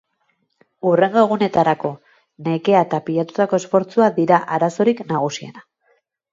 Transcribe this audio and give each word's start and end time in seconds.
Hurrengo 0.91 1.21
egunetarako 1.25 1.91
nekea 2.49 2.81
eta 2.87 3.01
pilatutako 3.11 3.61
esfortzua 3.65 4.11
dira 4.19 4.43
arazorik 4.59 5.07
nagusiena. 5.15 5.67